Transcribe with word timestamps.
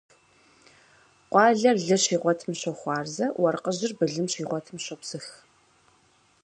Къуалэр 1.31 1.77
лы 1.87 1.97
щигъуэтым 2.03 2.51
щохуарзэ, 2.59 3.25
уэркъыжьыр 3.41 3.93
былым 3.97 4.27
щигъуэтым 4.33 4.77
щопсых. 4.85 5.25